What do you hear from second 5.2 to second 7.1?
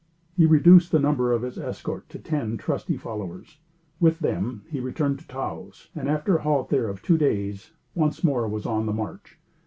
Taos, and after a halt there of